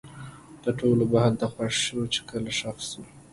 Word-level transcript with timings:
د 0.63 0.65
ټولو 0.79 1.03
به 1.11 1.17
هلته 1.25 1.45
خوښ 1.53 1.73
شو؛ 1.85 2.01
چې 2.13 2.21
کله 2.29 2.51
ښخ 2.59 2.77
سو 2.89 3.01